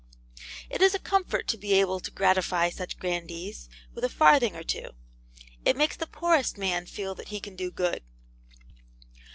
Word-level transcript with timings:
It 0.67 0.81
is 0.81 0.95
a 0.95 0.99
comfort 0.99 1.47
to 1.49 1.59
be 1.59 1.73
able 1.73 1.99
to 1.99 2.09
gratify 2.09 2.71
such 2.71 2.97
grandees 2.97 3.69
with 3.93 4.03
a 4.03 4.09
farthing 4.09 4.55
or 4.55 4.63
two; 4.63 4.93
it 5.63 5.77
makes 5.77 5.95
the 5.95 6.07
poorest 6.07 6.57
man 6.57 6.87
feel 6.87 7.13
that 7.13 7.27
he 7.27 7.39
can 7.39 7.55
do 7.55 7.69
good. 7.69 8.01